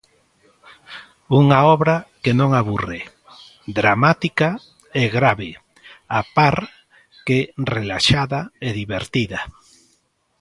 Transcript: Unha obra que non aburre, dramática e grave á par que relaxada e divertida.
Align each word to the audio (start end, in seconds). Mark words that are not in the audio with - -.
Unha 1.41 1.59
obra 1.75 1.95
que 2.23 2.31
non 2.39 2.49
aburre, 2.61 3.01
dramática 3.79 4.49
e 5.01 5.03
grave 5.17 5.51
á 6.17 6.19
par 6.35 6.55
que 7.25 7.39
relaxada 7.73 8.39
e 8.67 8.69
divertida. 8.81 9.39